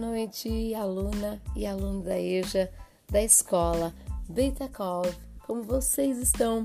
noite, 0.00 0.74
aluna 0.74 1.42
e 1.54 1.66
aluno 1.66 2.02
da 2.02 2.18
EJA 2.18 2.72
da 3.06 3.22
escola 3.22 3.94
Beitakov. 4.26 5.14
Como 5.46 5.62
vocês 5.62 6.16
estão? 6.16 6.64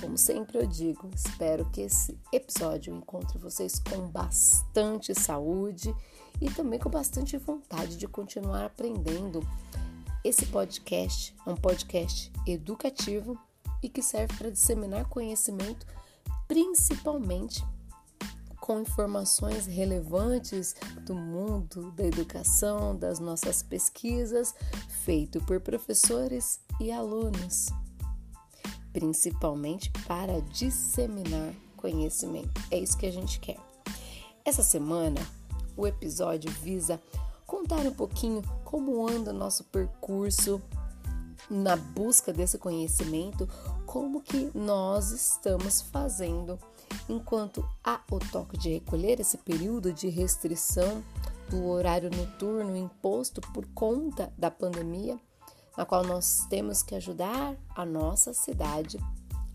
Como 0.00 0.16
sempre 0.16 0.58
eu 0.58 0.66
digo, 0.66 1.10
espero 1.12 1.68
que 1.70 1.80
esse 1.80 2.16
episódio 2.32 2.94
encontre 2.94 3.36
vocês 3.36 3.80
com 3.80 4.06
bastante 4.06 5.12
saúde 5.12 5.92
e 6.40 6.48
também 6.48 6.78
com 6.78 6.88
bastante 6.88 7.36
vontade 7.36 7.96
de 7.96 8.06
continuar 8.06 8.64
aprendendo. 8.64 9.44
Esse 10.22 10.46
podcast 10.46 11.34
é 11.44 11.50
um 11.50 11.56
podcast 11.56 12.30
educativo 12.46 13.36
e 13.82 13.88
que 13.88 14.02
serve 14.02 14.36
para 14.36 14.50
disseminar 14.52 15.08
conhecimento, 15.08 15.84
principalmente 16.46 17.64
com 18.70 18.78
informações 18.78 19.66
relevantes 19.66 20.76
do 21.04 21.12
mundo 21.12 21.90
da 21.90 22.04
educação, 22.04 22.94
das 22.94 23.18
nossas 23.18 23.64
pesquisas, 23.64 24.54
feito 25.04 25.40
por 25.40 25.58
professores 25.58 26.60
e 26.78 26.92
alunos, 26.92 27.70
principalmente 28.92 29.90
para 30.06 30.40
disseminar 30.42 31.52
conhecimento. 31.76 32.62
É 32.70 32.78
isso 32.78 32.96
que 32.96 33.06
a 33.06 33.10
gente 33.10 33.40
quer. 33.40 33.58
Essa 34.44 34.62
semana, 34.62 35.20
o 35.76 35.84
episódio 35.84 36.48
visa 36.62 37.02
contar 37.44 37.84
um 37.84 37.92
pouquinho 37.92 38.40
como 38.62 39.04
anda 39.04 39.32
o 39.32 39.36
nosso 39.36 39.64
percurso 39.64 40.62
na 41.50 41.74
busca 41.74 42.32
desse 42.32 42.56
conhecimento, 42.56 43.48
como 43.84 44.20
que 44.20 44.48
nós 44.54 45.10
estamos 45.10 45.80
fazendo 45.80 46.56
enquanto 47.08 47.68
há 47.82 48.00
o 48.10 48.18
toque 48.18 48.56
de 48.56 48.74
recolher, 48.74 49.20
esse 49.20 49.38
período 49.38 49.92
de 49.92 50.08
restrição 50.08 51.02
do 51.48 51.66
horário 51.66 52.10
noturno 52.10 52.76
imposto 52.76 53.40
por 53.52 53.66
conta 53.74 54.32
da 54.38 54.50
pandemia, 54.50 55.18
na 55.76 55.84
qual 55.84 56.04
nós 56.04 56.46
temos 56.48 56.82
que 56.82 56.94
ajudar 56.94 57.56
a 57.74 57.84
nossa 57.84 58.32
cidade 58.32 58.98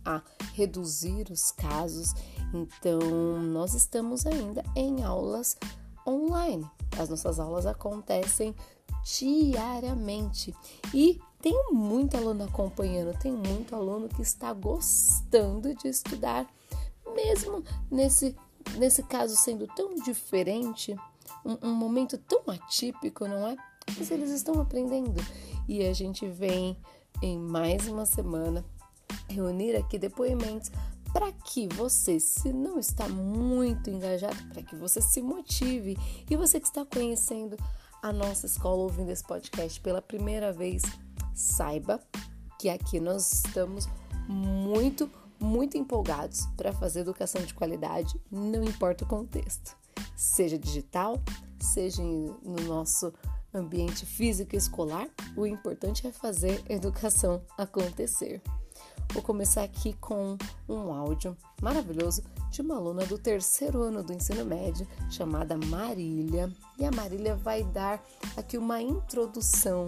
a 0.03 0.21
reduzir 0.53 1.31
os 1.31 1.51
casos. 1.51 2.13
Então, 2.53 2.99
nós 3.41 3.73
estamos 3.73 4.25
ainda 4.25 4.63
em 4.75 5.03
aulas 5.03 5.57
online. 6.05 6.69
As 6.97 7.09
nossas 7.09 7.39
aulas 7.39 7.65
acontecem 7.65 8.55
diariamente 9.03 10.53
e 10.93 11.19
tem 11.41 11.71
muito 11.71 12.17
aluno 12.17 12.43
acompanhando, 12.43 13.17
tem 13.19 13.31
muito 13.31 13.75
aluno 13.75 14.09
que 14.09 14.21
está 14.21 14.51
gostando 14.53 15.75
de 15.75 15.87
estudar 15.87 16.47
mesmo 17.15 17.63
nesse, 17.89 18.35
nesse 18.77 19.03
caso 19.03 19.35
sendo 19.35 19.67
tão 19.67 19.95
diferente, 19.95 20.95
um, 21.43 21.69
um 21.69 21.73
momento 21.73 22.17
tão 22.17 22.41
atípico, 22.47 23.27
não 23.27 23.47
é? 23.47 23.55
Mas 23.97 24.11
eles 24.11 24.31
estão 24.31 24.59
aprendendo. 24.59 25.21
E 25.67 25.85
a 25.85 25.93
gente 25.93 26.27
vem 26.27 26.77
em 27.21 27.39
mais 27.39 27.87
uma 27.87 28.05
semana 28.05 28.65
reunir 29.29 29.75
aqui 29.75 29.97
depoimentos 29.97 30.71
para 31.13 31.31
que 31.31 31.67
você, 31.69 32.19
se 32.19 32.51
não 32.51 32.77
está 32.77 33.07
muito 33.07 33.89
engajado, 33.89 34.35
para 34.49 34.61
que 34.61 34.75
você 34.75 34.99
se 35.01 35.21
motive 35.21 35.97
e 36.29 36.35
você 36.35 36.59
que 36.59 36.67
está 36.67 36.85
conhecendo 36.85 37.55
a 38.03 38.11
nossa 38.11 38.45
escola 38.45 38.83
ouvindo 38.83 39.11
esse 39.11 39.23
podcast 39.23 39.79
pela 39.79 40.01
primeira 40.01 40.51
vez, 40.51 40.83
saiba 41.33 42.01
que 42.59 42.67
aqui 42.67 42.99
nós 42.99 43.31
estamos 43.31 43.87
muito 44.27 45.09
muito 45.39 45.77
empolgados 45.77 46.45
para 46.57 46.73
fazer 46.73 47.01
educação 47.01 47.41
de 47.43 47.53
qualidade, 47.53 48.19
não 48.31 48.63
importa 48.63 49.03
o 49.03 49.07
contexto, 49.07 49.75
seja 50.15 50.57
digital, 50.57 51.21
seja 51.59 52.03
no 52.03 52.61
nosso 52.67 53.13
ambiente 53.53 54.05
físico 54.05 54.55
escolar, 54.55 55.07
o 55.35 55.45
importante 55.45 56.05
é 56.05 56.11
fazer 56.11 56.61
educação 56.69 57.41
acontecer. 57.57 58.41
Vou 59.13 59.21
começar 59.21 59.63
aqui 59.63 59.93
com 59.93 60.37
um 60.67 60.91
áudio 60.91 61.37
maravilhoso 61.61 62.23
de 62.49 62.61
uma 62.61 62.75
aluna 62.75 63.05
do 63.05 63.17
terceiro 63.17 63.81
ano 63.81 64.03
do 64.03 64.11
ensino 64.11 64.43
médio 64.43 64.87
chamada 65.09 65.57
Marília. 65.57 66.51
E 66.77 66.83
a 66.83 66.91
Marília 66.91 67.35
vai 67.35 67.63
dar 67.63 68.03
aqui 68.35 68.57
uma 68.57 68.81
introdução 68.81 69.87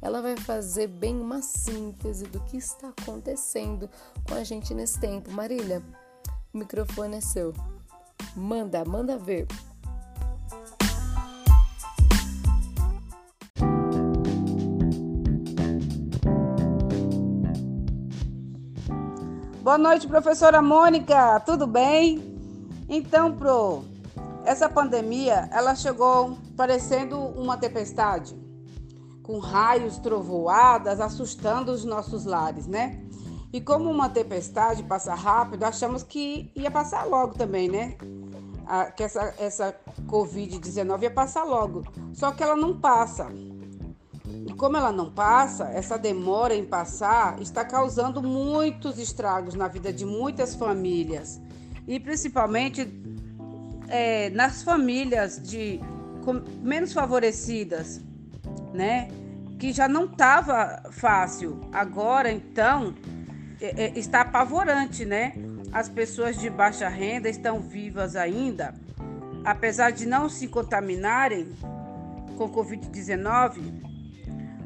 ela 0.00 0.22
vai 0.22 0.36
fazer 0.36 0.86
bem 0.86 1.20
uma 1.20 1.42
síntese 1.42 2.24
do 2.26 2.40
que 2.40 2.56
está 2.56 2.88
acontecendo 2.88 3.90
com 4.26 4.34
a 4.34 4.44
gente 4.44 4.72
nesse 4.72 4.98
tempo. 5.00 5.30
Marília, 5.32 5.82
o 6.52 6.58
microfone 6.58 7.16
é 7.16 7.20
seu. 7.20 7.52
Manda, 8.36 8.84
manda 8.84 9.18
ver. 9.18 9.46
Boa 19.62 19.76
noite, 19.76 20.06
professora 20.06 20.62
Mônica. 20.62 21.40
Tudo 21.40 21.66
bem? 21.66 22.38
Então, 22.88 23.36
pro, 23.36 23.84
essa 24.44 24.66
pandemia, 24.68 25.48
ela 25.52 25.74
chegou 25.74 26.38
parecendo 26.56 27.18
uma 27.18 27.58
tempestade 27.58 28.47
com 29.28 29.40
raios, 29.40 29.98
trovoadas, 29.98 31.02
assustando 31.02 31.70
os 31.70 31.84
nossos 31.84 32.24
lares, 32.24 32.66
né? 32.66 32.98
E 33.52 33.60
como 33.60 33.90
uma 33.90 34.08
tempestade 34.08 34.82
passa 34.82 35.14
rápido, 35.14 35.64
achamos 35.64 36.02
que 36.02 36.50
ia 36.56 36.70
passar 36.70 37.04
logo 37.04 37.34
também, 37.34 37.68
né? 37.68 37.98
que 38.96 39.02
essa, 39.02 39.34
essa 39.38 39.76
Covid-19 40.06 41.02
ia 41.02 41.10
passar 41.10 41.44
logo. 41.44 41.84
Só 42.14 42.32
que 42.32 42.42
ela 42.42 42.56
não 42.56 42.78
passa. 42.80 43.28
E 44.46 44.52
como 44.54 44.78
ela 44.78 44.92
não 44.92 45.10
passa, 45.10 45.64
essa 45.74 45.98
demora 45.98 46.54
em 46.54 46.64
passar 46.64 47.38
está 47.40 47.66
causando 47.66 48.22
muitos 48.22 48.98
estragos 48.98 49.54
na 49.54 49.68
vida 49.68 49.92
de 49.92 50.06
muitas 50.06 50.54
famílias. 50.54 51.38
E 51.86 52.00
principalmente 52.00 52.90
é, 53.88 54.30
nas 54.30 54.62
famílias 54.62 55.42
de 55.42 55.80
menos 56.62 56.94
favorecidas, 56.94 58.02
né? 58.72 59.08
Que 59.58 59.72
já 59.72 59.88
não 59.88 60.04
estava 60.04 60.82
fácil. 60.90 61.60
Agora, 61.72 62.30
então, 62.30 62.94
é, 63.60 63.84
é, 63.84 63.98
está 63.98 64.20
apavorante, 64.20 65.04
né? 65.04 65.32
As 65.72 65.88
pessoas 65.88 66.38
de 66.38 66.48
baixa 66.48 66.88
renda 66.88 67.28
estão 67.28 67.60
vivas 67.60 68.16
ainda, 68.16 68.74
apesar 69.44 69.90
de 69.90 70.06
não 70.06 70.28
se 70.28 70.48
contaminarem 70.48 71.52
com 72.36 72.48
Covid-19, 72.48 73.88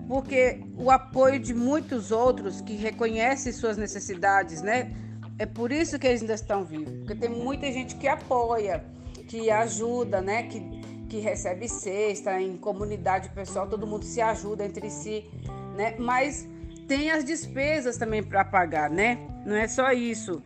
porque 0.07 0.61
o 0.77 0.91
apoio 0.91 1.41
de 1.41 1.55
muitos 1.55 2.13
outros 2.13 2.61
que 2.61 2.75
reconhecem 2.75 3.53
suas 3.53 3.77
necessidades, 3.77 4.61
né? 4.61 4.95
É 5.39 5.47
por 5.47 5.73
isso 5.73 5.99
que 5.99 6.07
eles 6.07 6.21
ainda 6.21 6.35
estão 6.35 6.65
vivos, 6.65 6.93
porque 6.99 7.15
tem 7.15 7.31
muita 7.31 7.73
gente 7.73 7.97
que 7.97 8.07
apoia, 8.07 8.85
que 9.27 9.51
ajuda, 9.51 10.21
né? 10.21 10.43
Que 10.45 10.82
que 11.13 11.19
recebe 11.19 11.69
cesta, 11.69 12.41
em 12.41 12.57
comunidade 12.57 13.29
pessoal, 13.29 13.69
todo 13.69 13.87
mundo 13.87 14.03
se 14.03 14.23
ajuda 14.23 14.65
entre 14.65 14.89
si, 14.89 15.27
né? 15.77 15.95
Mas 15.99 16.49
tem 16.89 17.11
as 17.11 17.23
despesas 17.23 17.99
também 17.99 18.23
para 18.23 18.43
pagar, 18.47 18.89
né? 18.89 19.19
Não 19.45 19.55
é 19.55 19.69
só 19.69 19.93
isso. 19.93 20.43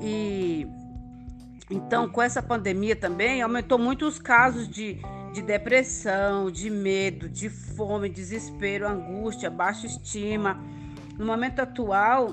E 0.00 0.66
então, 1.70 2.08
com 2.08 2.22
essa 2.22 2.42
pandemia 2.42 2.96
também, 2.96 3.42
aumentou 3.42 3.78
muito 3.78 4.06
os 4.06 4.18
casos 4.18 4.66
de, 4.66 4.98
de 5.34 5.42
depressão, 5.42 6.50
de 6.50 6.70
medo, 6.70 7.28
de 7.28 7.50
fome, 7.50 8.08
desespero, 8.08 8.88
angústia, 8.88 9.50
baixa 9.50 9.86
estima. 9.86 10.58
No 11.18 11.26
momento 11.26 11.60
atual, 11.60 12.32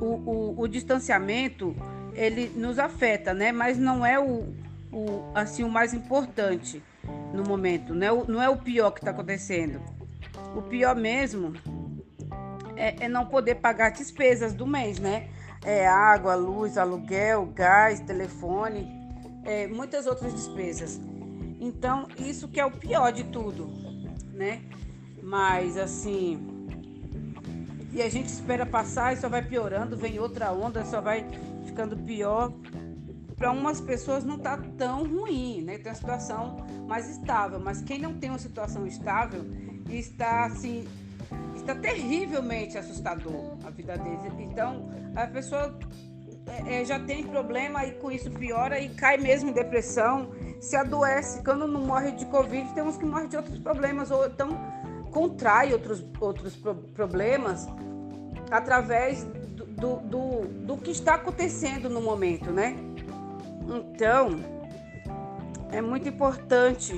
o, 0.00 0.04
o, 0.04 0.62
o 0.62 0.66
distanciamento 0.66 1.76
ele 2.12 2.50
nos 2.56 2.80
afeta, 2.80 3.32
né? 3.32 3.52
Mas 3.52 3.78
não 3.78 4.04
é 4.04 4.18
o, 4.18 4.52
o, 4.94 5.24
assim, 5.34 5.64
o 5.64 5.68
mais 5.68 5.92
importante 5.92 6.80
no 7.34 7.42
momento, 7.42 7.94
não 7.94 8.06
é 8.06 8.12
o, 8.12 8.24
não 8.26 8.42
é 8.42 8.48
o 8.48 8.56
pior 8.56 8.92
que 8.92 9.00
está 9.00 9.10
acontecendo. 9.10 9.80
O 10.56 10.62
pior 10.62 10.94
mesmo 10.94 11.52
é, 12.76 13.04
é, 13.04 13.08
não 13.08 13.26
poder 13.26 13.56
pagar 13.56 13.90
despesas 13.90 14.54
do 14.54 14.66
mês, 14.66 15.00
né? 15.00 15.28
É 15.64 15.86
água, 15.86 16.34
luz, 16.36 16.78
aluguel, 16.78 17.46
gás, 17.46 18.00
telefone, 18.00 18.88
é, 19.44 19.66
muitas 19.66 20.06
outras 20.06 20.32
despesas. 20.32 21.00
Então, 21.58 22.06
isso 22.18 22.46
que 22.46 22.60
é 22.60 22.64
o 22.64 22.70
pior 22.70 23.12
de 23.12 23.24
tudo, 23.24 23.68
né? 24.32 24.62
Mas 25.22 25.76
assim. 25.76 26.52
E 27.92 28.02
a 28.02 28.08
gente 28.08 28.26
espera 28.26 28.66
passar 28.66 29.12
e 29.12 29.16
só 29.16 29.28
vai 29.28 29.42
piorando, 29.42 29.96
vem 29.96 30.18
outra 30.18 30.52
onda, 30.52 30.84
só 30.84 31.00
vai 31.00 31.24
ficando 31.64 31.96
pior 31.96 32.52
para 33.36 33.50
umas 33.50 33.80
pessoas 33.80 34.24
não 34.24 34.36
está 34.36 34.56
tão 34.78 35.06
ruim, 35.06 35.62
né? 35.62 35.78
Tem 35.78 35.88
uma 35.88 35.94
situação 35.94 36.56
mais 36.86 37.08
estável, 37.08 37.60
mas 37.60 37.82
quem 37.82 37.98
não 37.98 38.14
tem 38.14 38.30
uma 38.30 38.38
situação 38.38 38.86
estável 38.86 39.44
está 39.88 40.44
assim, 40.46 40.86
está 41.54 41.74
terrivelmente 41.74 42.78
assustador 42.78 43.56
a 43.64 43.70
vida 43.70 43.96
deles. 43.96 44.32
Então, 44.38 44.90
a 45.16 45.26
pessoa 45.26 45.76
é, 46.46 46.80
é, 46.80 46.84
já 46.84 46.98
tem 47.00 47.24
problema 47.24 47.84
e 47.84 47.92
com 47.92 48.10
isso 48.10 48.30
piora 48.30 48.78
e 48.78 48.88
cai 48.90 49.16
mesmo 49.16 49.50
em 49.50 49.52
depressão, 49.52 50.30
se 50.60 50.76
adoece. 50.76 51.42
Quando 51.42 51.66
não 51.66 51.80
morre 51.80 52.12
de 52.12 52.26
Covid, 52.26 52.72
tem 52.74 52.82
uns 52.82 52.96
que 52.96 53.04
morrem 53.04 53.28
de 53.28 53.36
outros 53.36 53.58
problemas, 53.58 54.10
ou 54.10 54.26
então 54.26 54.48
contrai 55.10 55.72
outros, 55.72 56.04
outros 56.20 56.56
problemas 56.94 57.66
através 58.50 59.24
do, 59.24 59.64
do, 59.66 59.96
do, 59.96 60.40
do 60.66 60.76
que 60.76 60.90
está 60.90 61.14
acontecendo 61.14 61.88
no 61.88 62.00
momento, 62.00 62.50
né? 62.50 62.76
Então, 63.68 64.38
é 65.70 65.80
muito 65.80 66.08
importante 66.08 66.94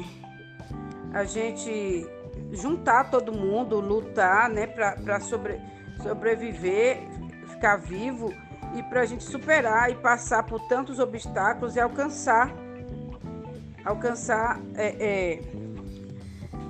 a 1.13 1.25
gente 1.25 2.07
juntar 2.53 3.11
todo 3.11 3.33
mundo, 3.33 3.81
lutar, 3.81 4.51
né, 4.51 4.67
para 4.67 5.21
sobre, 5.21 5.61
sobreviver, 6.03 6.99
ficar 7.49 7.77
vivo 7.77 8.33
e 8.77 8.83
para 8.83 9.01
a 9.01 9.07
gente 9.07 9.25
superar 9.25 9.91
e 9.91 9.95
passar 9.95 10.43
por 10.43 10.61
tantos 10.69 10.99
obstáculos 10.99 11.77
e 11.77 11.81
alcançar 11.81 12.53
alcançar 13.85 14.61
é, 14.75 15.41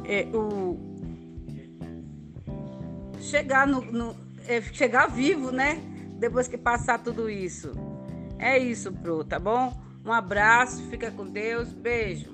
é, 0.05 0.21
é, 0.21 0.37
o 0.37 0.79
chegar 3.19 3.67
no, 3.67 3.81
no 3.81 4.17
é, 4.47 4.61
chegar 4.61 5.09
vivo, 5.09 5.51
né? 5.51 5.81
Depois 6.19 6.47
que 6.47 6.57
passar 6.57 7.03
tudo 7.03 7.29
isso. 7.29 7.73
É 8.39 8.59
isso, 8.59 8.93
Pro, 8.93 9.25
tá 9.25 9.39
bom? 9.39 9.86
Um 10.07 10.13
abraço, 10.13 10.85
fica 10.85 11.11
com 11.11 11.27
Deus, 11.27 11.73
beijo. 11.73 12.33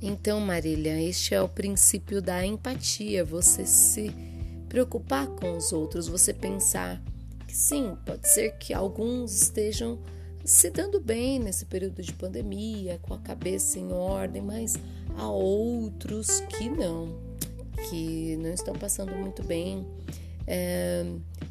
Então, 0.00 0.40
Marília, 0.40 0.98
este 1.02 1.34
é 1.34 1.42
o 1.42 1.48
princípio 1.48 2.22
da 2.22 2.42
empatia, 2.42 3.22
você 3.22 3.66
se 3.66 4.10
preocupar 4.70 5.26
com 5.26 5.54
os 5.54 5.70
outros, 5.70 6.08
você 6.08 6.32
pensar 6.32 7.02
que 7.46 7.54
sim, 7.54 7.94
pode 8.06 8.26
ser 8.26 8.56
que 8.56 8.72
alguns 8.72 9.42
estejam 9.42 9.98
se 10.46 10.70
dando 10.70 10.98
bem 10.98 11.38
nesse 11.38 11.66
período 11.66 12.00
de 12.00 12.14
pandemia, 12.14 12.98
com 13.02 13.12
a 13.12 13.18
cabeça 13.18 13.78
em 13.78 13.92
ordem, 13.92 14.40
mas 14.40 14.76
há 15.16 15.28
outros 15.28 16.40
que 16.40 16.68
não, 16.68 17.18
que 17.88 18.36
não 18.36 18.50
estão 18.50 18.74
passando 18.74 19.12
muito 19.16 19.42
bem, 19.42 19.86
é, 20.46 21.04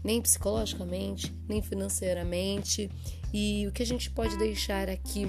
nem 0.03 0.21
psicologicamente, 0.21 1.33
nem 1.47 1.61
financeiramente. 1.61 2.89
E 3.33 3.67
o 3.67 3.71
que 3.71 3.83
a 3.83 3.85
gente 3.85 4.09
pode 4.09 4.37
deixar 4.37 4.89
aqui 4.89 5.27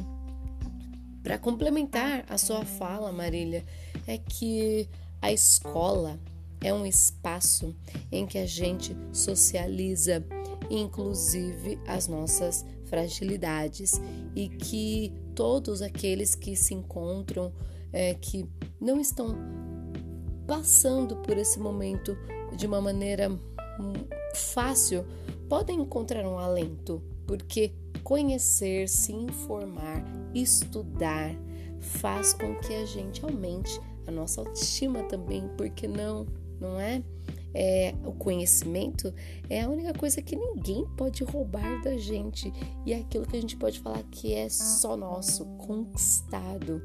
para 1.22 1.38
complementar 1.38 2.24
a 2.28 2.38
sua 2.38 2.64
fala, 2.64 3.10
Marília, 3.10 3.64
é 4.06 4.16
que 4.16 4.88
a 5.20 5.32
escola 5.32 6.20
é 6.60 6.72
um 6.72 6.86
espaço 6.86 7.74
em 8.12 8.26
que 8.26 8.38
a 8.38 8.46
gente 8.46 8.96
socializa, 9.12 10.24
inclusive 10.70 11.78
as 11.86 12.06
nossas 12.06 12.64
fragilidades, 12.84 14.00
e 14.34 14.48
que 14.48 15.12
todos 15.34 15.82
aqueles 15.82 16.34
que 16.34 16.54
se 16.54 16.74
encontram, 16.74 17.52
é, 17.92 18.14
que 18.14 18.48
não 18.80 19.00
estão 19.00 19.36
passando 20.46 21.16
por 21.16 21.36
esse 21.36 21.58
momento 21.58 22.16
de 22.56 22.66
uma 22.66 22.80
maneira 22.80 23.30
hum, 23.30 23.92
fácil, 24.34 25.04
podem 25.48 25.80
encontrar 25.80 26.26
um 26.26 26.38
alento, 26.38 27.02
porque 27.26 27.72
conhecer, 28.02 28.88
se 28.88 29.12
informar, 29.12 30.04
estudar 30.34 31.34
faz 31.80 32.32
com 32.32 32.54
que 32.56 32.74
a 32.74 32.84
gente 32.84 33.24
aumente 33.24 33.80
a 34.06 34.10
nossa 34.10 34.40
autoestima 34.40 35.02
também, 35.04 35.48
porque 35.56 35.88
não, 35.88 36.26
não 36.60 36.80
é? 36.80 37.02
é? 37.52 37.94
O 38.04 38.12
conhecimento 38.12 39.12
é 39.48 39.62
a 39.62 39.68
única 39.68 39.92
coisa 39.92 40.22
que 40.22 40.36
ninguém 40.36 40.86
pode 40.96 41.24
roubar 41.24 41.82
da 41.82 41.96
gente 41.96 42.52
e 42.84 42.92
é 42.92 42.98
aquilo 43.00 43.26
que 43.26 43.36
a 43.36 43.40
gente 43.40 43.56
pode 43.56 43.80
falar 43.80 44.02
que 44.04 44.32
é 44.32 44.48
só 44.48 44.96
nosso, 44.96 45.44
conquistado 45.56 46.80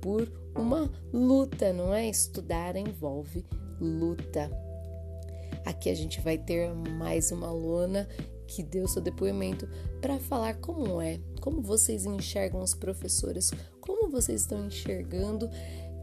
por 0.00 0.30
uma 0.54 0.90
luta, 1.12 1.72
não 1.72 1.94
é? 1.94 2.08
Estudar 2.08 2.76
envolve 2.76 3.44
luta. 3.80 4.50
Aqui 5.64 5.90
a 5.90 5.94
gente 5.94 6.20
vai 6.20 6.38
ter 6.38 6.72
mais 6.74 7.30
uma 7.30 7.48
aluna 7.48 8.08
que 8.46 8.62
deu 8.62 8.88
seu 8.88 9.00
depoimento 9.00 9.68
para 10.00 10.18
falar 10.18 10.54
como 10.54 11.00
é, 11.00 11.20
como 11.40 11.62
vocês 11.62 12.04
enxergam 12.04 12.60
os 12.60 12.74
professores, 12.74 13.52
como 13.80 14.10
vocês 14.10 14.40
estão 14.40 14.66
enxergando 14.66 15.48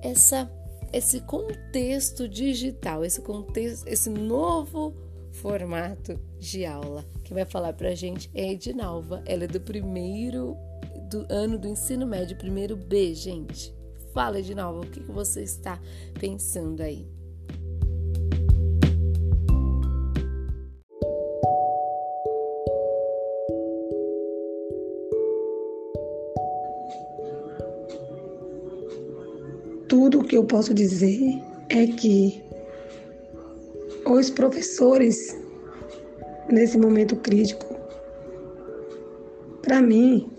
essa 0.01 0.49
esse 0.93 1.19
contexto 1.21 2.29
digital, 2.29 3.03
esse 3.03 3.21
contexto, 3.21 3.85
esse 3.87 4.09
novo 4.09 4.95
formato 5.33 6.17
de 6.39 6.65
aula. 6.65 7.05
Quem 7.25 7.35
vai 7.35 7.45
falar 7.45 7.73
para 7.73 7.89
a 7.89 7.95
gente 7.95 8.31
é 8.33 8.53
Edinalva. 8.53 9.21
Ela 9.25 9.43
é 9.43 9.47
do 9.47 9.59
primeiro 9.59 10.55
do 11.09 11.25
ano 11.29 11.57
do 11.57 11.67
ensino 11.67 12.05
médio, 12.05 12.37
primeiro 12.37 12.75
B, 12.75 13.13
gente. 13.13 13.76
Fala, 14.13 14.39
Edinalva, 14.39 14.81
o 14.81 14.85
que, 14.85 15.01
que 15.01 15.11
você 15.11 15.43
está 15.43 15.79
pensando 16.19 16.81
aí? 16.81 17.07
tudo 29.97 30.19
o 30.19 30.23
que 30.23 30.37
eu 30.37 30.43
posso 30.43 30.73
dizer 30.73 31.19
é 31.69 31.87
que 31.87 32.41
os 34.05 34.29
professores, 34.29 35.35
nesse 36.49 36.77
momento 36.77 37.15
crítico, 37.17 37.75
para 39.61 39.81
mim, 39.81 40.29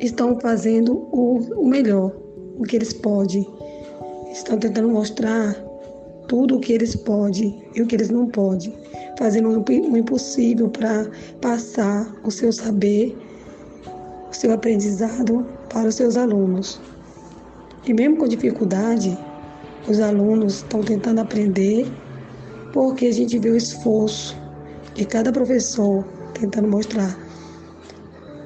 estão 0.00 0.38
fazendo 0.40 1.08
o, 1.12 1.38
o 1.56 1.66
melhor, 1.66 2.12
o 2.58 2.62
que 2.64 2.76
eles 2.76 2.92
podem. 2.92 3.46
Estão 4.32 4.58
tentando 4.58 4.88
mostrar 4.88 5.54
tudo 6.26 6.56
o 6.56 6.60
que 6.60 6.72
eles 6.72 6.96
podem 6.96 7.62
e 7.74 7.82
o 7.82 7.86
que 7.86 7.96
eles 7.96 8.08
não 8.08 8.26
podem, 8.26 8.72
fazendo 9.18 9.48
o 9.48 9.96
impossível 9.96 10.68
para 10.68 11.10
passar 11.40 12.14
o 12.24 12.30
seu 12.30 12.52
saber, 12.52 13.16
o 14.30 14.34
seu 14.34 14.52
aprendizado 14.52 15.44
para 15.68 15.88
os 15.88 15.96
seus 15.96 16.16
alunos. 16.16 16.80
E 17.86 17.92
mesmo 17.92 18.18
com 18.18 18.28
dificuldade, 18.28 19.18
os 19.88 20.00
alunos 20.00 20.56
estão 20.56 20.82
tentando 20.82 21.20
aprender 21.20 21.86
porque 22.72 23.06
a 23.06 23.12
gente 23.12 23.38
vê 23.38 23.50
o 23.50 23.56
esforço 23.56 24.36
de 24.94 25.04
cada 25.04 25.32
professor 25.32 26.04
tentando 26.34 26.68
mostrar, 26.68 27.18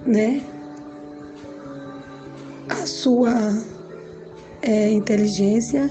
né, 0.07 0.43
sua 2.87 3.35
é, 4.63 4.91
inteligência 4.91 5.91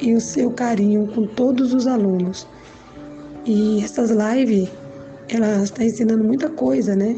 e 0.00 0.14
o 0.14 0.20
seu 0.20 0.50
carinho 0.50 1.06
com 1.08 1.26
todos 1.26 1.72
os 1.72 1.86
alunos. 1.86 2.46
E 3.44 3.82
essas 3.82 4.10
lives, 4.10 4.68
elas 5.28 5.64
estão 5.64 5.84
ensinando 5.84 6.24
muita 6.24 6.48
coisa, 6.48 6.94
né? 6.94 7.16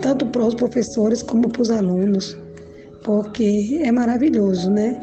Tanto 0.00 0.26
para 0.26 0.44
os 0.44 0.54
professores 0.54 1.22
como 1.22 1.48
para 1.48 1.62
os 1.62 1.70
alunos 1.70 2.36
porque 3.08 3.80
é 3.82 3.90
maravilhoso, 3.90 4.70
né? 4.70 5.00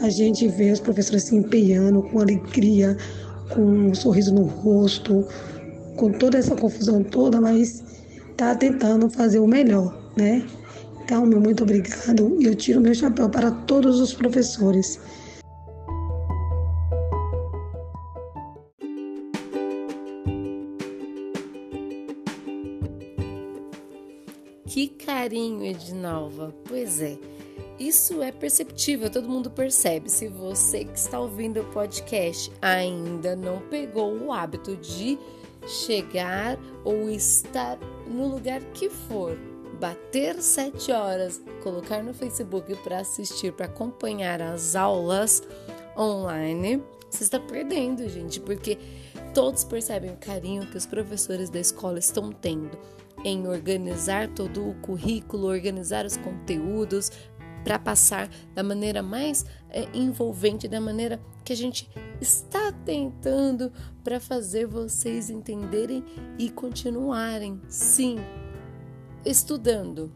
A 0.00 0.08
gente 0.08 0.48
vê 0.48 0.72
os 0.72 0.80
professores 0.80 1.22
se 1.22 1.36
empenhando 1.36 2.02
com 2.02 2.18
alegria, 2.18 2.96
com 3.50 3.60
um 3.60 3.94
sorriso 3.94 4.34
no 4.34 4.42
rosto, 4.42 5.24
com 5.96 6.10
toda 6.10 6.36
essa 6.36 6.56
confusão 6.56 7.04
toda, 7.04 7.40
mas 7.40 7.84
tá 8.36 8.56
tentando 8.56 9.08
fazer 9.08 9.38
o 9.38 9.46
melhor, 9.46 9.96
né? 10.16 10.44
Então, 11.04 11.26
meu 11.26 11.38
muito 11.38 11.62
obrigado 11.64 12.40
e 12.40 12.46
eu 12.46 12.54
tiro 12.54 12.80
meu 12.80 12.94
chapéu 12.94 13.28
para 13.28 13.50
todos 13.50 14.00
os 14.00 14.14
professores. 14.14 14.98
Que 24.66 24.88
carinho, 24.88 25.62
Edinalva. 25.62 26.54
Pois 26.64 27.02
é. 27.02 27.18
Isso 27.78 28.22
é 28.22 28.32
perceptível, 28.32 29.10
todo 29.10 29.28
mundo 29.28 29.50
percebe. 29.50 30.10
Se 30.10 30.26
você 30.28 30.86
que 30.86 30.98
está 30.98 31.20
ouvindo 31.20 31.60
o 31.60 31.64
podcast 31.66 32.50
ainda 32.62 33.36
não 33.36 33.60
pegou 33.68 34.16
o 34.16 34.32
hábito 34.32 34.74
de 34.76 35.18
chegar 35.66 36.58
ou 36.82 37.10
estar 37.10 37.78
no 38.06 38.26
lugar 38.26 38.62
que 38.72 38.88
for, 38.88 39.36
bater 39.74 40.40
sete 40.40 40.92
horas, 40.92 41.40
colocar 41.62 42.02
no 42.02 42.14
Facebook 42.14 42.74
para 42.82 42.98
assistir, 42.98 43.52
para 43.52 43.66
acompanhar 43.66 44.40
as 44.40 44.74
aulas 44.74 45.42
online, 45.96 46.82
você 47.14 47.22
está 47.22 47.38
perdendo, 47.38 48.08
gente, 48.08 48.40
porque 48.40 48.76
todos 49.32 49.62
percebem 49.62 50.10
o 50.10 50.16
carinho 50.16 50.66
que 50.66 50.76
os 50.76 50.84
professores 50.84 51.48
da 51.48 51.60
escola 51.60 51.98
estão 51.98 52.32
tendo 52.32 52.76
em 53.24 53.46
organizar 53.46 54.28
todo 54.28 54.68
o 54.68 54.74
currículo, 54.80 55.46
organizar 55.46 56.04
os 56.04 56.16
conteúdos 56.16 57.12
para 57.62 57.78
passar 57.78 58.28
da 58.52 58.62
maneira 58.62 59.02
mais 59.02 59.46
é, 59.70 59.86
envolvente, 59.94 60.66
da 60.66 60.80
maneira 60.80 61.20
que 61.44 61.52
a 61.52 61.56
gente 61.56 61.88
está 62.20 62.72
tentando 62.84 63.72
para 64.02 64.18
fazer 64.18 64.66
vocês 64.66 65.30
entenderem 65.30 66.04
e 66.38 66.50
continuarem, 66.50 67.60
sim, 67.68 68.16
estudando, 69.24 70.12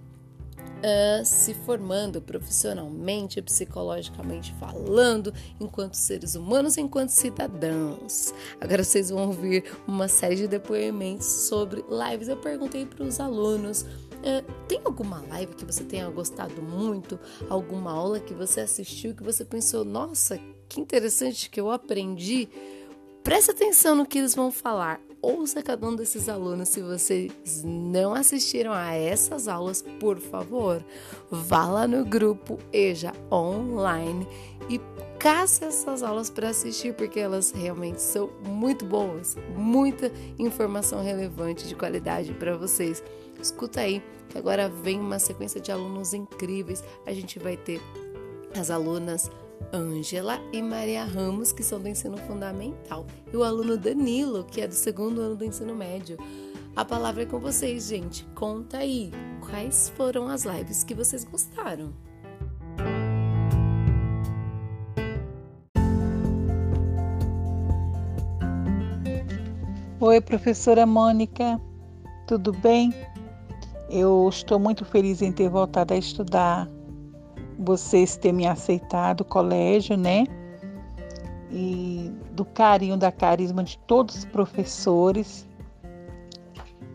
uh, 0.78 1.24
se 1.24 1.54
formando 1.54 2.20
profissionalmente, 2.20 3.40
psicologicamente 3.42 4.54
falando, 4.58 5.32
enquanto 5.60 5.94
seres 5.94 6.34
humanos, 6.34 6.76
enquanto 6.76 7.10
cidadãos. 7.10 8.32
Agora 8.60 8.84
vocês 8.84 9.10
vão 9.10 9.28
ouvir 9.28 9.64
uma 9.86 10.08
série 10.08 10.36
de 10.36 10.48
depoimentos 10.48 11.26
sobre 11.26 11.84
lives. 11.88 12.28
Eu 12.28 12.36
perguntei 12.36 12.86
para 12.86 13.04
os 13.04 13.20
alunos. 13.20 13.82
Uh, 13.82 14.44
tem 14.66 14.80
alguma 14.84 15.22
live 15.28 15.54
que 15.54 15.64
você 15.64 15.84
tenha 15.84 16.08
gostado 16.10 16.60
muito? 16.60 17.18
Alguma 17.48 17.92
aula 17.92 18.18
que 18.18 18.34
você 18.34 18.60
assistiu 18.60 19.14
que 19.14 19.22
você 19.22 19.44
pensou, 19.44 19.84
nossa, 19.84 20.38
que 20.68 20.80
interessante 20.80 21.48
que 21.48 21.60
eu 21.60 21.70
aprendi? 21.70 22.48
Preste 23.22 23.50
atenção 23.50 23.94
no 23.94 24.06
que 24.06 24.18
eles 24.18 24.34
vão 24.34 24.50
falar 24.50 25.00
ouça 25.22 25.62
cada 25.62 25.86
um 25.86 25.94
desses 25.94 26.28
alunos. 26.28 26.68
Se 26.68 26.80
vocês 26.80 27.62
não 27.64 28.14
assistiram 28.14 28.72
a 28.72 28.92
essas 28.92 29.48
aulas, 29.48 29.82
por 30.00 30.18
favor, 30.18 30.84
vá 31.30 31.66
lá 31.66 31.86
no 31.86 32.04
grupo 32.04 32.58
EJA 32.72 33.12
Online 33.30 34.26
e 34.68 34.80
caça 35.18 35.66
essas 35.66 36.02
aulas 36.02 36.30
para 36.30 36.50
assistir, 36.50 36.94
porque 36.94 37.18
elas 37.18 37.50
realmente 37.50 38.00
são 38.00 38.30
muito 38.46 38.84
boas, 38.84 39.36
muita 39.56 40.12
informação 40.38 41.02
relevante 41.02 41.66
de 41.66 41.74
qualidade 41.74 42.32
para 42.34 42.56
vocês. 42.56 43.02
Escuta 43.40 43.80
aí, 43.80 44.02
que 44.28 44.38
agora 44.38 44.68
vem 44.68 45.00
uma 45.00 45.18
sequência 45.18 45.60
de 45.60 45.72
alunos 45.72 46.12
incríveis. 46.12 46.82
A 47.06 47.12
gente 47.12 47.38
vai 47.38 47.56
ter 47.56 47.80
as 48.58 48.70
alunas 48.70 49.30
Ângela 49.72 50.40
e 50.52 50.62
Maria 50.62 51.04
Ramos, 51.04 51.52
que 51.52 51.62
são 51.62 51.80
do 51.80 51.88
ensino 51.88 52.16
fundamental, 52.16 53.06
e 53.32 53.36
o 53.36 53.44
aluno 53.44 53.76
Danilo, 53.76 54.44
que 54.44 54.60
é 54.60 54.68
do 54.68 54.74
segundo 54.74 55.20
ano 55.20 55.36
do 55.36 55.44
ensino 55.44 55.74
médio. 55.74 56.16
A 56.74 56.84
palavra 56.84 57.24
é 57.24 57.26
com 57.26 57.38
vocês, 57.38 57.88
gente. 57.88 58.24
Conta 58.34 58.78
aí 58.78 59.10
quais 59.40 59.92
foram 59.96 60.28
as 60.28 60.44
lives 60.44 60.84
que 60.84 60.94
vocês 60.94 61.24
gostaram. 61.24 61.92
Oi, 70.00 70.20
professora 70.20 70.86
Mônica, 70.86 71.60
tudo 72.28 72.52
bem? 72.52 72.94
Eu 73.90 74.28
estou 74.28 74.58
muito 74.58 74.84
feliz 74.84 75.20
em 75.20 75.32
ter 75.32 75.48
voltado 75.48 75.92
a 75.92 75.96
estudar 75.96 76.70
vocês 77.58 78.16
terem 78.16 78.36
me 78.36 78.46
aceitado 78.46 79.22
o 79.22 79.24
colégio, 79.24 79.96
né? 79.96 80.24
E 81.50 82.12
do 82.32 82.44
carinho, 82.44 82.96
da 82.96 83.10
carisma 83.10 83.64
de 83.64 83.78
todos 83.78 84.18
os 84.18 84.24
professores, 84.24 85.46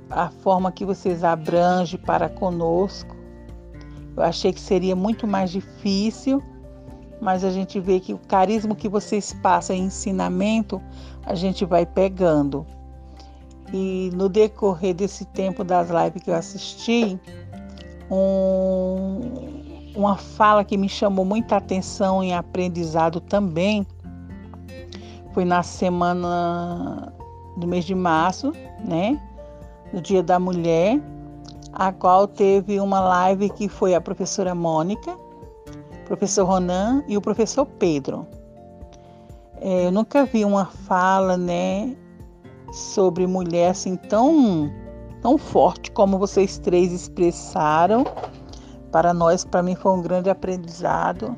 a 0.10 0.30
forma 0.30 0.72
que 0.72 0.86
vocês 0.86 1.24
abrangem 1.24 2.00
para 2.00 2.30
conosco. 2.30 3.16
Eu 4.16 4.24
achei 4.24 4.54
que 4.54 4.60
seria 4.60 4.96
muito 4.96 5.28
mais 5.28 5.50
difícil, 5.50 6.42
mas 7.20 7.44
a 7.44 7.50
gente 7.50 7.80
vê 7.80 8.00
que 8.00 8.14
o 8.14 8.20
carisma 8.20 8.76
que 8.76 8.88
vocês 8.88 9.34
passam 9.34 9.76
em 9.76 9.86
ensinamento, 9.86 10.82
a 11.26 11.34
gente 11.34 11.66
vai 11.66 11.86
pegando. 11.86 12.66
E 13.74 14.12
no 14.14 14.30
decorrer 14.30 14.94
desse 14.94 15.26
tempo 15.26 15.64
das 15.64 15.90
lives 15.90 16.22
que 16.22 16.30
eu 16.30 16.36
assisti, 16.36 17.20
um, 18.12 19.63
uma 19.96 20.18
fala 20.18 20.64
que 20.64 20.78
me 20.78 20.90
chamou 20.90 21.24
muita 21.24 21.58
atenção 21.58 22.24
em 22.24 22.34
aprendizado 22.34 23.20
também 23.20 23.86
foi 25.34 25.46
na 25.46 25.64
semana 25.64 27.14
do 27.58 27.68
mês 27.68 27.86
de 27.86 27.96
março, 27.96 28.52
né? 28.84 29.20
No 29.92 30.02
Dia 30.02 30.24
da 30.24 30.40
Mulher, 30.40 31.00
a 31.72 31.92
qual 31.92 32.28
teve 32.28 32.80
uma 32.80 33.00
live 33.00 33.50
que 33.50 33.68
foi 33.68 33.96
a 33.96 34.02
professora 34.02 34.54
Mônica, 34.54 35.12
o 35.12 36.06
professor 36.06 36.46
Ronan 36.46 37.04
e 37.08 37.18
o 37.18 37.22
professor 37.22 37.66
Pedro. 37.66 38.28
É, 39.60 39.88
eu 39.88 39.92
nunca 39.92 40.26
vi 40.26 40.44
uma 40.44 40.66
fala, 40.66 41.38
né, 41.38 41.96
sobre 42.72 43.26
mulher 43.26 43.72
assim 43.72 43.96
tão, 43.96 44.72
tão 45.22 45.38
forte 45.38 45.92
como 45.92 46.18
vocês 46.18 46.58
três 46.58 46.92
expressaram 46.92 48.04
para 48.94 49.12
nós, 49.12 49.44
para 49.44 49.64
mim 49.64 49.74
foi 49.74 49.92
um 49.92 50.04
grande 50.04 50.30
aprendizado. 50.30 51.36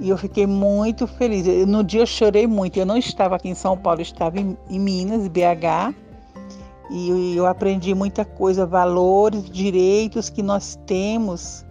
E 0.00 0.08
eu 0.08 0.16
fiquei 0.16 0.46
muito 0.46 1.06
feliz. 1.06 1.46
No 1.66 1.84
dia 1.84 2.00
eu 2.00 2.06
chorei 2.06 2.46
muito. 2.46 2.78
Eu 2.78 2.86
não 2.86 2.96
estava 2.96 3.36
aqui 3.36 3.50
em 3.50 3.54
São 3.54 3.76
Paulo, 3.76 4.00
eu 4.00 4.04
estava 4.04 4.40
em, 4.40 4.56
em 4.70 4.80
Minas, 4.80 5.28
BH. 5.28 5.94
E 6.90 7.36
eu 7.36 7.46
aprendi 7.46 7.94
muita 7.94 8.24
coisa, 8.24 8.64
valores, 8.64 9.50
direitos 9.50 10.30
que 10.30 10.42
nós 10.42 10.80
temos 10.86 11.64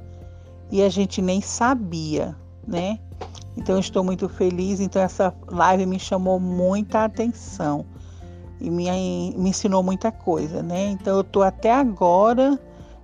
e 0.71 0.83
a 0.83 0.87
gente 0.87 1.19
nem 1.19 1.41
sabia, 1.41 2.35
né? 2.65 2.99
Então 3.57 3.75
eu 3.75 3.79
estou 3.79 4.03
muito 4.03 4.29
feliz. 4.29 4.79
Então 4.79 5.01
essa 5.01 5.33
live 5.47 5.87
me 5.87 5.99
chamou 5.99 6.39
muita 6.39 7.05
atenção 7.05 7.83
e 8.61 8.69
me, 8.69 8.85
me 9.35 9.49
ensinou 9.49 9.81
muita 9.81 10.11
coisa, 10.11 10.61
né? 10.61 10.91
Então 10.91 11.15
eu 11.15 11.21
estou 11.21 11.41
até 11.41 11.73
agora 11.73 12.59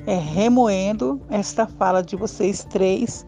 é, 0.06 0.16
remoendo 0.16 1.22
esta 1.30 1.66
fala 1.68 2.02
de 2.02 2.16
vocês 2.16 2.64
três 2.66 3.26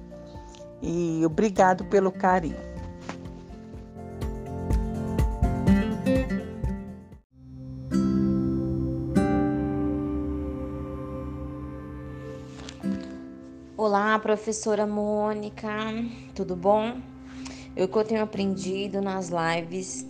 e 0.82 1.24
obrigado 1.26 1.86
pelo 1.86 2.12
carinho. 2.12 2.68
Olá, 13.76 14.20
professora 14.20 14.86
Mônica, 14.86 15.70
tudo 16.36 16.56
bom? 16.56 17.00
Eu 17.76 17.88
que 17.88 17.96
eu 17.96 18.04
tenho 18.04 18.24
aprendido 18.24 19.02
nas 19.02 19.30
lives 19.30 20.08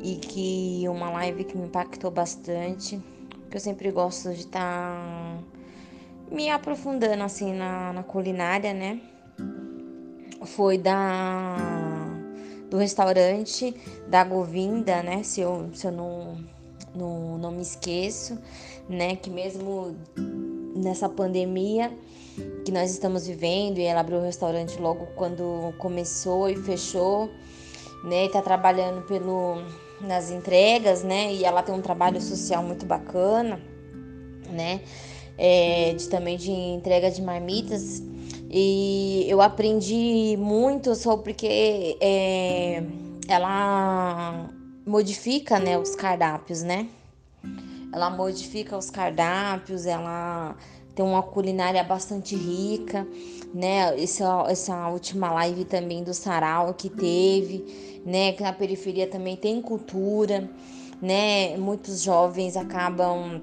e 0.00 0.16
que 0.16 0.88
uma 0.88 1.10
live 1.10 1.44
que 1.44 1.56
me 1.56 1.66
impactou 1.66 2.10
bastante, 2.10 3.02
que 3.50 3.56
eu 3.56 3.60
sempre 3.60 3.90
gosto 3.90 4.32
de 4.32 4.40
estar 4.40 4.94
tá 4.94 5.57
me 6.30 6.50
aprofundando 6.50 7.22
assim 7.22 7.52
na, 7.52 7.92
na 7.92 8.02
culinária, 8.02 8.72
né? 8.72 9.00
Foi 10.44 10.78
da 10.78 11.56
do 12.70 12.76
restaurante 12.76 13.74
da 14.06 14.22
Govinda, 14.24 15.02
né? 15.02 15.22
Se 15.22 15.40
eu, 15.40 15.70
se 15.72 15.86
eu 15.86 15.92
não, 15.92 16.36
não, 16.94 17.38
não 17.38 17.50
me 17.50 17.62
esqueço, 17.62 18.38
né? 18.88 19.16
Que 19.16 19.30
mesmo 19.30 19.96
nessa 20.76 21.08
pandemia 21.08 21.90
que 22.64 22.70
nós 22.70 22.90
estamos 22.90 23.26
vivendo, 23.26 23.78
e 23.78 23.82
ela 23.82 24.00
abriu 24.00 24.18
o 24.18 24.22
restaurante 24.22 24.78
logo 24.78 25.06
quando 25.16 25.74
começou 25.78 26.48
e 26.48 26.56
fechou, 26.56 27.30
né? 28.04 28.26
E 28.26 28.28
tá 28.28 28.42
trabalhando 28.42 29.02
pelo, 29.06 29.62
nas 30.00 30.30
entregas, 30.30 31.02
né? 31.02 31.32
E 31.32 31.44
ela 31.44 31.62
tem 31.62 31.74
um 31.74 31.82
trabalho 31.82 32.20
social 32.20 32.62
muito 32.62 32.84
bacana, 32.86 33.60
né? 34.50 34.82
É, 35.38 35.94
de, 35.94 36.08
também 36.08 36.36
de 36.36 36.50
entrega 36.50 37.10
de 37.10 37.22
marmitas. 37.22 38.02
E 38.50 39.24
eu 39.28 39.40
aprendi 39.40 40.36
muito 40.38 40.94
sobre 40.94 41.32
porque 41.32 41.96
é, 42.00 42.82
ela 43.28 44.50
modifica 44.84 45.58
né, 45.58 45.78
os 45.78 45.94
cardápios, 45.94 46.62
né? 46.62 46.88
Ela 47.92 48.10
modifica 48.10 48.76
os 48.76 48.90
cardápios, 48.90 49.86
ela 49.86 50.56
tem 50.94 51.04
uma 51.04 51.22
culinária 51.22 51.82
bastante 51.84 52.34
rica, 52.34 53.06
né? 53.54 54.02
Essa, 54.02 54.44
essa 54.48 54.88
última 54.88 55.30
live 55.32 55.64
também 55.64 56.02
do 56.02 56.12
sarau 56.12 56.74
que 56.74 56.88
teve, 56.90 58.00
né? 58.04 58.32
Que 58.32 58.42
na 58.42 58.52
periferia 58.52 59.06
também 59.06 59.36
tem 59.36 59.60
cultura, 59.62 60.50
né? 61.00 61.56
Muitos 61.56 62.02
jovens 62.02 62.56
acabam 62.56 63.40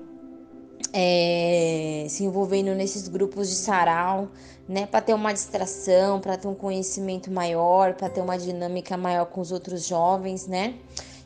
é, 0.97 2.05
se 2.07 2.23
envolvendo 2.23 2.73
nesses 2.73 3.09
grupos 3.09 3.49
de 3.49 3.55
sarau, 3.55 4.29
né, 4.67 4.85
para 4.85 5.01
ter 5.01 5.13
uma 5.13 5.33
distração, 5.33 6.21
para 6.21 6.37
ter 6.37 6.47
um 6.47 6.55
conhecimento 6.55 7.29
maior, 7.29 7.95
para 7.95 8.07
ter 8.07 8.21
uma 8.21 8.37
dinâmica 8.37 8.95
maior 8.95 9.25
com 9.25 9.41
os 9.41 9.51
outros 9.51 9.85
jovens, 9.85 10.47
né? 10.47 10.75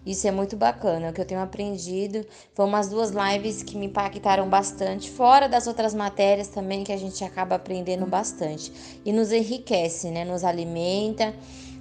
Isso 0.06 0.28
é 0.28 0.32
muito 0.32 0.58
bacana, 0.58 1.10
o 1.10 1.14
que 1.14 1.22
eu 1.22 1.26
tenho 1.26 1.40
aprendido. 1.40 2.26
Foi 2.56 2.66
umas 2.66 2.90
duas 2.90 3.12
lives 3.12 3.62
que 3.62 3.78
me 3.78 3.86
impactaram 3.86 4.50
bastante, 4.50 5.08
fora 5.08 5.48
das 5.48 5.68
outras 5.68 5.94
matérias 5.94 6.48
também 6.48 6.84
que 6.84 6.92
a 6.92 6.98
gente 6.98 7.24
acaba 7.24 7.56
aprendendo 7.56 8.08
bastante. 8.08 8.74
E 9.06 9.14
nos 9.14 9.32
enriquece, 9.32 10.10
né? 10.10 10.26
Nos 10.26 10.44
alimenta 10.44 11.36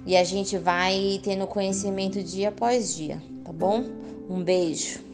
e 0.05 0.15
a 0.15 0.23
gente 0.23 0.59
vai 0.59 1.19
tendo 1.23 1.47
conhecimento 1.47 2.21
dia 2.21 2.49
após 2.49 2.95
dia, 2.95 3.19
tá 3.43 3.51
bom? 3.51 3.83
Um 4.29 4.43
beijo. 4.43 5.08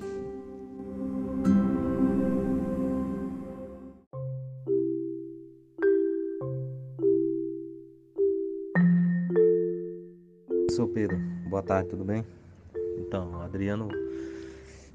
Boa 11.56 11.64
tarde, 11.64 11.88
tudo 11.88 12.04
bem? 12.04 12.22
Então, 12.98 13.42
Adriano, 13.42 13.88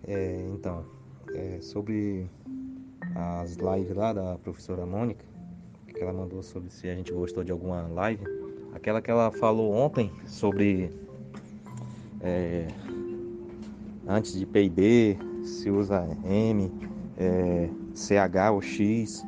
é, 0.07 0.47
então, 0.53 0.85
é, 1.33 1.59
sobre 1.63 2.29
as 3.15 3.55
lives 3.55 3.97
lá 3.97 4.13
da 4.13 4.37
professora 4.37 4.85
Mônica, 4.85 5.25
que 5.89 6.03
ela 6.03 6.13
mandou 6.13 6.43
sobre 6.43 6.71
se 6.71 6.87
a 6.87 6.95
gente 6.95 7.15
gostou 7.15 7.43
de 7.43 7.51
alguma 7.51 7.89
live, 7.89 8.23
aquela 8.75 9.01
que 9.01 9.11
ela 9.11 9.31
falou 9.31 9.73
ontem 9.73 10.13
sobre 10.27 10.91
é, 12.21 12.69
antes 14.07 14.39
de 14.39 14.45
PID, 14.45 15.17
se 15.43 15.71
usa 15.71 16.07
M, 16.27 16.71
é, 17.17 17.71
CH 17.95 18.53
ou 18.53 18.61
X. 18.61 19.25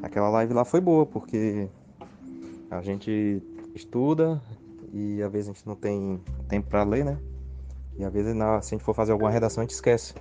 Aquela 0.00 0.28
live 0.28 0.54
lá 0.54 0.64
foi 0.64 0.80
boa, 0.80 1.04
porque 1.04 1.68
a 2.70 2.80
gente 2.82 3.42
estuda 3.74 4.40
e 4.92 5.22
às 5.22 5.30
vezes 5.30 5.48
a 5.48 5.52
gente 5.52 5.66
não 5.66 5.74
tem 5.74 6.20
tempo 6.48 6.68
para 6.68 6.82
ler, 6.84 7.04
né? 7.04 7.18
E 7.98 8.04
às 8.04 8.12
vezes 8.12 8.32
se 8.32 8.42
a 8.42 8.60
gente 8.60 8.84
for 8.84 8.94
fazer 8.94 9.12
alguma 9.12 9.30
redação 9.30 9.62
a 9.62 9.64
gente 9.64 9.74
esquece. 9.74 10.14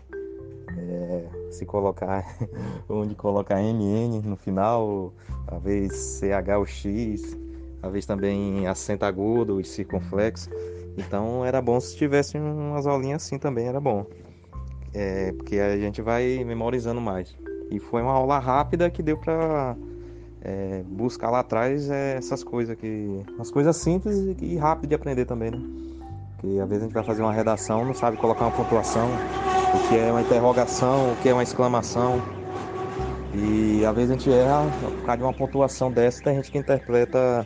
É, 0.77 1.27
se 1.51 1.65
colocar 1.65 2.25
onde 2.89 3.15
colocar 3.15 3.61
MN 3.61 4.21
no 4.23 4.35
final, 4.35 5.13
às 5.47 5.61
vezes 5.61 6.19
CH 6.19 6.57
ou 6.57 6.65
X, 6.65 7.37
às 7.81 7.91
vezes 7.91 8.05
também 8.05 8.67
acento 8.67 9.05
agudo 9.05 9.59
e 9.59 9.65
circunflexo. 9.65 10.49
Então 10.97 11.45
era 11.45 11.61
bom 11.61 11.79
se 11.79 11.95
tivesse 11.95 12.37
umas 12.37 12.87
aulinhas 12.87 13.23
assim 13.23 13.37
também, 13.37 13.67
era 13.67 13.79
bom. 13.79 14.05
É, 14.93 15.31
porque 15.33 15.59
a 15.59 15.77
gente 15.77 16.01
vai 16.01 16.43
memorizando 16.43 16.99
mais. 16.99 17.35
E 17.69 17.79
foi 17.79 18.01
uma 18.01 18.13
aula 18.13 18.39
rápida 18.39 18.89
que 18.89 19.03
deu 19.03 19.17
para 19.17 19.75
é, 20.47 20.81
buscar 20.87 21.29
lá 21.29 21.39
atrás 21.39 21.89
é, 21.89 22.15
essas 22.15 22.41
coisas 22.41 22.77
que. 22.77 23.21
As 23.37 23.51
coisas 23.51 23.75
simples 23.75 24.15
e 24.41 24.55
rápidas 24.55 24.87
de 24.87 24.95
aprender 24.95 25.25
também, 25.25 25.51
né? 25.51 25.61
Porque 26.37 26.57
às 26.59 26.69
vezes 26.69 26.83
a 26.83 26.85
gente 26.85 26.93
vai 26.93 27.03
fazer 27.03 27.21
uma 27.21 27.33
redação, 27.33 27.83
não 27.83 27.93
sabe 27.93 28.15
colocar 28.15 28.45
uma 28.45 28.55
pontuação, 28.55 29.09
o 29.09 29.89
que 29.89 29.97
é 29.97 30.09
uma 30.09 30.21
interrogação, 30.21 31.11
o 31.11 31.15
que 31.17 31.27
é 31.27 31.33
uma 31.33 31.43
exclamação. 31.43 32.21
E 33.33 33.83
às 33.83 33.93
vezes 33.93 34.11
a 34.11 34.13
gente 34.13 34.31
erra 34.31 34.63
por 34.81 35.03
causa 35.03 35.17
de 35.17 35.23
uma 35.23 35.33
pontuação 35.33 35.91
dessa, 35.91 36.23
tem 36.23 36.35
gente 36.35 36.49
que 36.49 36.57
interpreta 36.57 37.45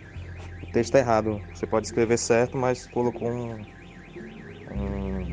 o 0.62 0.66
texto 0.68 0.94
errado. 0.96 1.42
Você 1.54 1.66
pode 1.66 1.88
escrever 1.88 2.18
certo, 2.18 2.56
mas 2.56 2.86
colocou 2.86 3.28
um, 3.28 3.60
um 4.72 5.26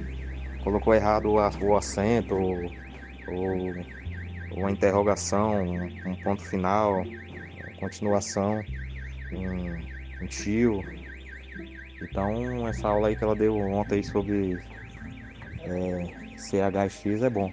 colocou 0.60 0.94
errado 0.94 1.32
o, 1.60 1.76
acento 1.76 2.34
ou, 2.34 2.72
ou 3.26 3.86
uma 4.50 4.70
interrogação, 4.70 5.90
um, 6.04 6.14
ponto 6.14 6.42
final, 6.42 7.06
continuação, 7.78 8.64
um, 9.32 10.24
um 10.24 10.26
tio. 10.26 10.84
Então 12.02 12.66
essa 12.68 12.88
aula 12.88 13.08
aí 13.08 13.16
que 13.16 13.24
ela 13.24 13.34
deu 13.34 13.56
ontem 13.56 14.02
sobre 14.02 14.58
é, 15.64 16.04
CHX 16.36 17.22
é 17.22 17.30
bom. 17.30 17.50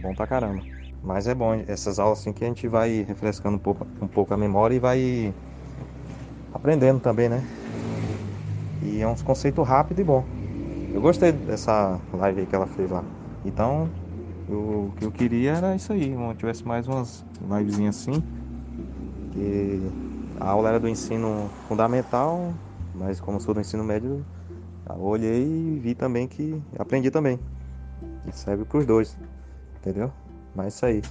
Bom 0.00 0.14
pra 0.14 0.26
caramba. 0.26 0.62
Mas 1.02 1.26
é 1.26 1.34
bom 1.34 1.54
essas 1.66 1.98
aulas 1.98 2.20
assim 2.20 2.32
que 2.32 2.44
a 2.44 2.48
gente 2.48 2.66
vai 2.68 3.02
refrescando 3.02 3.56
um 3.56 3.60
pouco, 3.60 3.86
um 4.00 4.08
pouco 4.08 4.34
a 4.34 4.36
memória 4.36 4.74
e 4.74 4.78
vai 4.78 5.34
aprendendo 6.52 7.00
também, 7.00 7.28
né? 7.28 7.42
E 8.82 9.00
é 9.00 9.06
um 9.06 9.14
conceito 9.16 9.62
rápido 9.62 10.00
e 10.00 10.04
bom. 10.04 10.24
Eu 10.94 11.00
gostei 11.00 11.32
dessa 11.32 12.00
live 12.12 12.46
que 12.46 12.54
ela 12.54 12.66
fez 12.66 12.90
lá. 12.90 13.04
Então, 13.44 13.90
o 14.48 14.92
que 14.96 15.04
eu 15.04 15.12
queria 15.12 15.52
era 15.52 15.76
isso 15.76 15.92
aí, 15.92 16.14
se 16.14 16.34
tivesse 16.36 16.66
mais 16.66 16.86
umas 16.88 17.24
livezinhas 17.40 17.96
assim. 17.96 18.37
Que 19.38 19.80
a 20.40 20.50
aula 20.50 20.70
era 20.70 20.80
do 20.80 20.88
ensino 20.88 21.48
fundamental, 21.68 22.52
mas 22.92 23.20
como 23.20 23.40
sou 23.40 23.54
do 23.54 23.60
ensino 23.60 23.84
médio, 23.84 24.26
olhei 24.98 25.44
e 25.44 25.78
vi 25.78 25.94
também 25.94 26.26
que 26.26 26.60
aprendi 26.76 27.08
também. 27.08 27.38
E 28.26 28.32
serve 28.32 28.64
para 28.64 28.78
os 28.78 28.86
dois, 28.86 29.16
entendeu? 29.76 30.10
Mas 30.56 30.66
é 30.66 30.68
isso 30.68 30.86
aí. 30.86 31.02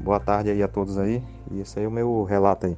Boa 0.00 0.18
tarde 0.18 0.50
aí 0.50 0.60
a 0.60 0.66
todos 0.66 0.98
aí. 0.98 1.22
E 1.52 1.60
esse 1.60 1.78
aí 1.78 1.84
é 1.84 1.88
o 1.88 1.90
meu 1.90 2.24
relato 2.24 2.66
aí. 2.66 2.76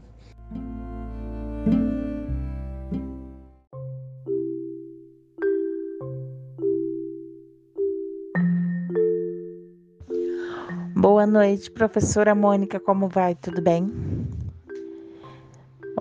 Boa 10.94 11.26
noite, 11.26 11.70
professora 11.70 12.34
Mônica, 12.34 12.78
como 12.78 13.08
vai? 13.08 13.34
Tudo 13.34 13.62
bem? 13.62 14.09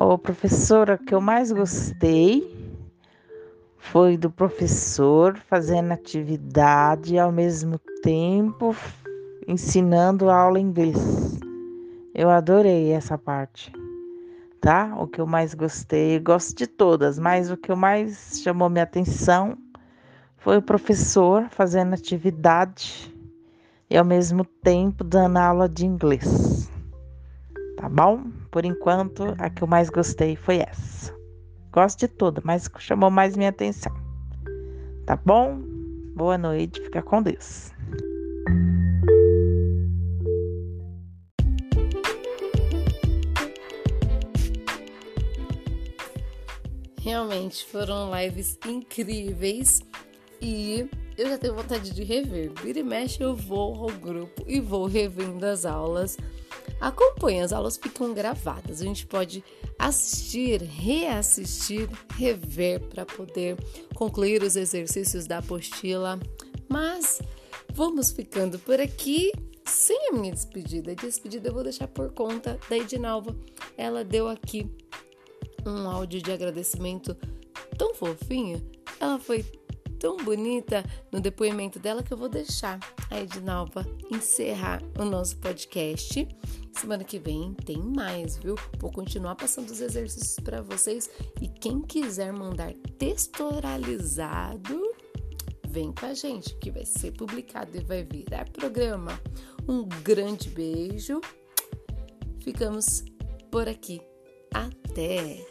Ô, 0.02 0.18
professora, 0.18 0.96
o 0.96 0.98
que 0.98 1.14
eu 1.14 1.20
mais 1.20 1.52
gostei 1.52 2.42
foi 3.78 4.16
do 4.16 4.32
professor 4.32 5.38
fazendo 5.38 5.92
atividade 5.92 7.20
ao 7.20 7.34
mesmo 7.34 7.78
tempo 8.02 8.74
ensinando 9.46 10.30
aula 10.30 10.58
inglês. 10.58 11.38
Eu 12.16 12.30
adorei 12.30 12.92
essa 12.92 13.18
parte, 13.18 13.74
tá? 14.62 14.96
O 14.98 15.06
que 15.06 15.20
eu 15.20 15.28
mais 15.28 15.54
gostei, 15.54 16.18
gosto 16.18 16.56
de 16.56 16.66
todas, 16.66 17.20
mas 17.20 17.52
o 17.52 17.58
que 17.58 17.70
eu 17.70 17.76
mais 17.76 18.40
chamou 18.42 18.70
minha 18.70 18.86
atenção 18.86 19.58
foi 20.38 20.56
o 20.56 20.62
professor 20.62 21.50
fazendo 21.50 21.94
atividade 21.94 23.14
e 23.90 23.98
ao 23.98 24.06
mesmo 24.06 24.46
tempo 24.46 25.04
dando 25.04 25.36
aula 25.36 25.68
de 25.68 25.86
inglês. 25.86 26.72
Tá 27.80 27.88
bom? 27.88 28.26
Por 28.52 28.66
enquanto, 28.66 29.24
a 29.38 29.50
que 29.50 29.62
eu 29.62 29.68
mais 29.68 29.90
gostei 29.90 30.36
foi 30.36 30.58
essa. 30.58 31.16
Gosto 31.72 32.00
de 32.00 32.10
toda, 32.10 32.42
mas 32.44 32.70
chamou 32.78 33.10
mais 33.10 33.38
minha 33.38 33.52
atenção. 33.52 33.94
Tá 35.06 35.16
bom? 35.16 35.62
Boa 36.14 36.38
noite, 36.38 36.82
fica 36.82 37.02
com 37.02 37.24
Deus. 37.24 37.72
Realmente 47.02 47.66
foram 47.66 48.12
lives 48.14 48.60
incríveis 48.68 49.82
e 50.42 50.86
eu 51.18 51.30
já 51.30 51.38
tenho 51.38 51.56
vontade 51.56 51.92
de 51.92 52.04
rever. 52.04 52.52
Vira 52.62 52.80
e 52.80 52.84
mexe, 52.84 53.24
eu 53.24 53.38
vou 53.38 53.86
ao 53.86 53.92
grupo 53.98 54.44
e 54.46 54.60
vou 54.60 54.86
revendo 54.86 55.46
as 55.46 55.66
aulas. 55.66 56.18
Acompanhe, 56.80 57.42
as 57.42 57.52
aulas 57.52 57.78
ficam 57.78 58.14
gravadas. 58.14 58.82
A 58.82 58.86
gente 58.86 59.06
pode 59.06 59.44
assistir, 59.78 60.62
reassistir, 60.62 61.90
rever 62.16 62.82
para 62.82 63.06
poder 63.06 63.58
concluir 63.96 64.44
os 64.44 64.56
exercícios 64.56 65.28
da 65.28 65.40
apostila. 65.40 66.20
Mas 66.68 67.22
vamos 67.74 68.12
ficando 68.12 68.58
por 68.60 68.80
aqui 68.80 69.32
sem 69.66 70.10
a 70.10 70.14
minha 70.14 70.32
despedida. 70.32 70.92
A 70.92 70.96
despedida 70.96 71.50
eu 71.50 71.54
vou 71.54 71.64
deixar 71.64 71.88
por 71.88 72.12
conta 72.12 72.60
da 72.70 72.78
Edinalva. 72.78 73.36
Ela 73.78 74.04
deu 74.04 74.28
aqui 74.28 74.70
um 75.66 75.90
áudio 75.90 76.22
de 76.22 76.32
agradecimento 76.32 77.16
tão 77.78 77.94
fofinho. 77.94 78.66
Ela 79.00 79.20
foi 79.20 79.44
tão 80.00 80.18
bonita 80.18 80.84
no 81.12 81.20
depoimento 81.20 81.78
dela 81.78 82.02
que 82.02 82.14
eu 82.14 82.18
vou 82.18 82.30
deixar 82.30 82.80
a 83.12 83.20
Edinalva 83.20 83.86
encerrar 84.10 84.82
o 84.98 85.04
nosso 85.04 85.38
podcast. 85.38 86.28
Semana 86.80 87.04
que 87.04 87.20
vem 87.20 87.54
tem 87.54 87.78
mais, 87.78 88.38
viu? 88.38 88.56
Vou 88.78 88.90
continuar 88.90 89.36
passando 89.36 89.70
os 89.70 89.82
exercícios 89.82 90.40
para 90.40 90.62
vocês 90.62 91.10
e 91.42 91.48
quem 91.50 91.82
quiser 91.82 92.32
mandar 92.32 92.74
textualizado, 92.98 94.82
vem 95.68 95.92
com 95.92 96.06
a 96.06 96.14
gente 96.14 96.56
que 96.56 96.72
vai 96.72 96.86
ser 96.86 97.12
publicado 97.12 97.76
e 97.76 97.84
vai 97.84 98.04
virar 98.04 98.50
programa. 98.52 99.20
Um 99.68 99.84
grande 100.04 100.50
beijo. 100.50 101.20
Ficamos 102.40 103.04
por 103.52 103.68
aqui. 103.68 104.02
Até! 104.54 105.46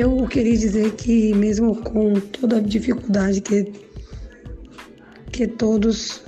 Eu 0.00 0.28
queria 0.28 0.56
dizer 0.56 0.92
que 0.92 1.34
mesmo 1.34 1.74
com 1.74 2.14
toda 2.20 2.58
a 2.58 2.60
dificuldade 2.60 3.40
que, 3.40 3.72
que 5.32 5.48
todos 5.48 6.22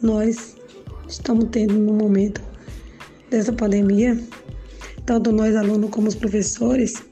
nós 0.00 0.54
estamos 1.08 1.48
tendo 1.50 1.74
no 1.74 1.92
momento 1.92 2.40
dessa 3.28 3.52
pandemia, 3.52 4.16
tanto 5.04 5.32
nós 5.32 5.56
alunos 5.56 5.90
como 5.90 6.06
os 6.06 6.14
professores, 6.14 7.02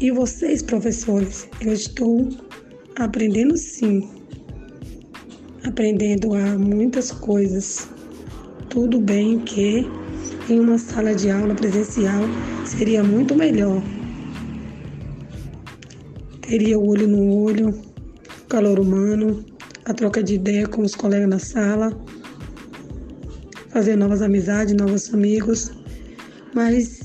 e 0.00 0.10
vocês 0.10 0.62
professores, 0.62 1.46
eu 1.60 1.74
estou 1.74 2.26
aprendendo 2.98 3.58
sim, 3.58 4.08
aprendendo 5.64 6.32
a 6.32 6.56
muitas 6.56 7.12
coisas. 7.12 7.90
Tudo 8.70 9.00
bem 9.00 9.38
que 9.38 9.86
em 10.48 10.58
uma 10.58 10.78
sala 10.78 11.14
de 11.14 11.30
aula 11.30 11.54
presencial 11.54 12.22
seria 12.64 13.04
muito 13.04 13.34
melhor 13.34 13.82
teria 16.48 16.78
o 16.78 16.88
olho 16.88 17.08
no 17.08 17.42
olho, 17.42 17.70
o 17.70 18.46
calor 18.48 18.78
humano, 18.78 19.44
a 19.84 19.92
troca 19.92 20.22
de 20.22 20.34
ideia 20.34 20.66
com 20.66 20.82
os 20.82 20.94
colegas 20.94 21.28
na 21.28 21.38
sala, 21.38 21.92
fazer 23.70 23.96
novas 23.96 24.22
amizades, 24.22 24.74
novos 24.74 25.12
amigos, 25.12 25.70
Mas 26.54 27.00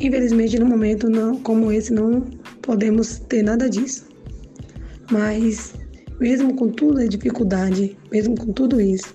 infelizmente 0.00 0.58
no 0.58 0.66
momento 0.66 1.10
não, 1.10 1.36
como 1.42 1.70
esse 1.70 1.92
não 1.92 2.22
podemos 2.62 3.18
ter 3.28 3.42
nada 3.42 3.68
disso. 3.68 4.06
Mas 5.10 5.74
mesmo 6.20 6.54
com 6.54 6.68
toda 6.68 7.02
a 7.02 7.06
dificuldade, 7.06 7.96
mesmo 8.10 8.34
com 8.36 8.52
tudo 8.52 8.80
isso, 8.80 9.14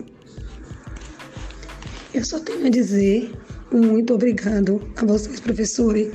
eu 2.13 2.23
só 2.23 2.39
tenho 2.39 2.67
a 2.67 2.69
dizer 2.69 3.31
muito 3.71 4.13
obrigado 4.13 4.79
a 4.97 5.05
vocês, 5.05 5.39
professores 5.39 6.11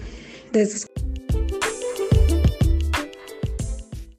dessas 0.53 0.88